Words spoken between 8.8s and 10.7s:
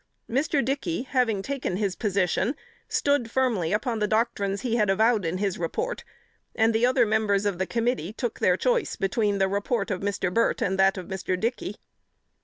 between the report of Mr. Burt